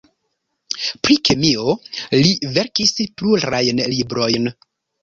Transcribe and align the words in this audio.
Pri 1.07 1.17
kemio 1.29 1.75
li 2.17 2.35
verkis 2.57 2.99
plurajn 3.21 3.87
librojn. 3.97 4.55